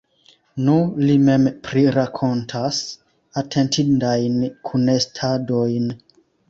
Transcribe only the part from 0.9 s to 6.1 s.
li mem prirakontas atentindajn kunestadojn.